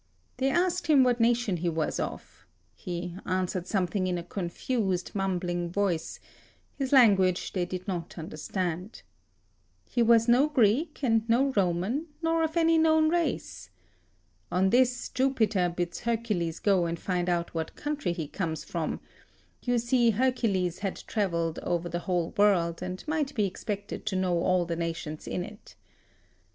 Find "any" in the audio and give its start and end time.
12.57-12.79